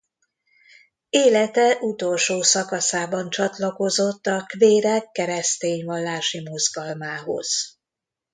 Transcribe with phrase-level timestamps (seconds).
[1.09, 7.77] Élete utolsó szakaszában csatlakozott a kvékerek keresztény vallási mozgalmához.